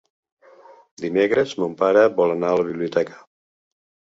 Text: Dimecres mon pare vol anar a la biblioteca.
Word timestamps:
Dimecres 1.03 1.53
mon 1.65 1.75
pare 1.83 2.05
vol 2.17 2.33
anar 2.39 2.51
a 2.55 2.59
la 2.63 2.67
biblioteca. 2.71 3.21